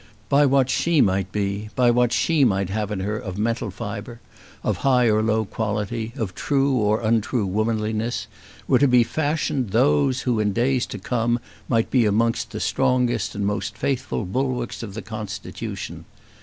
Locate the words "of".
3.19-3.37, 4.63-4.77, 6.15-6.33, 14.81-14.95